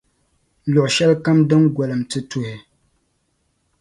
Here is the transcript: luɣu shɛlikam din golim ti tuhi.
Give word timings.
luɣu 0.73 0.89
shɛlikam 0.95 1.39
din 1.49 1.63
golim 1.75 2.01
ti 2.11 2.19
tuhi. 2.29 2.55